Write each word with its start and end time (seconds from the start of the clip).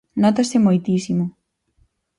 Nótase 0.21 0.57
moitísimo. 0.65 1.25